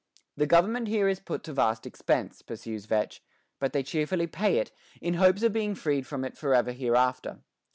[0.35, 3.21] "The government here is put to vast expense," pursues Vetch,
[3.59, 7.41] "but they cheerfully pay it, in hopes of being freed from it forever hereafter.